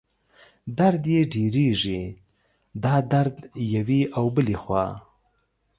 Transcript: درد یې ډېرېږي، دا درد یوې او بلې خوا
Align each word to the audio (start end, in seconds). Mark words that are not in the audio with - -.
درد 0.77 1.03
یې 1.13 1.21
ډېرېږي، 1.33 2.01
دا 2.83 2.95
درد 3.13 3.37
یوې 3.75 4.01
او 4.17 4.25
بلې 4.35 4.57
خوا 4.61 4.85